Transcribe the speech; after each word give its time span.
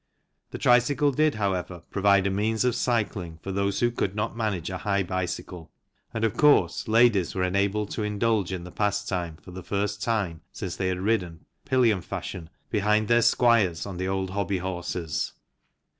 The 0.49 0.57
tricycle 0.57 1.11
did, 1.11 1.35
however, 1.35 1.83
provide 1.91 2.25
a 2.25 2.31
means 2.31 2.65
of 2.65 2.73
cycling 2.73 3.37
for 3.43 3.51
those 3.51 3.81
who 3.81 3.91
could 3.91 4.15
not 4.15 4.35
manage 4.35 4.71
a 4.71 4.79
high 4.79 5.03
bicycle 5.03 5.71
and, 6.11 6.23
of 6.23 6.35
course, 6.35 6.87
ladies 6.87 7.35
were 7.35 7.43
enabled 7.43 7.91
to 7.91 8.01
indulge 8.01 8.51
in 8.51 8.63
the 8.63 8.71
pastime 8.71 9.37
for 9.37 9.51
the 9.51 9.61
first 9.61 10.01
time 10.01 10.41
since 10.51 10.75
they 10.75 10.87
had 10.87 10.97
ridden 11.01 11.45
pillion 11.65 12.01
fashion 12.01 12.49
behind 12.71 13.09
their 13.09 13.21
squires 13.21 13.85
on 13.85 13.97
the 13.97 14.07
old 14.07 14.31
hobby 14.31 14.57
horses. 14.57 15.33